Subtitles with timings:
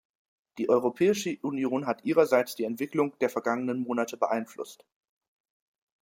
[0.57, 4.83] Die Europäische Union hat ihrerseits die Entwicklung der vergangenen Monate beeinflusst.